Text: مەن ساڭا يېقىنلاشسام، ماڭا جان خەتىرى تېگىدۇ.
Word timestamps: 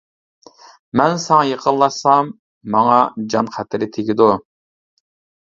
مەن 1.01 1.13
ساڭا 1.23 1.43
يېقىنلاشسام، 1.47 2.33
ماڭا 2.77 2.97
جان 3.35 3.53
خەتىرى 3.59 3.91
تېگىدۇ. 3.99 4.33